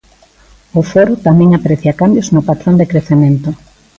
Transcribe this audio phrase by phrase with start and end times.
[0.79, 3.49] O foro tamén aprecia cambios no patrón de crecemento.